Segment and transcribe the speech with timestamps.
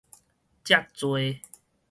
[0.63, 1.41] 遮濟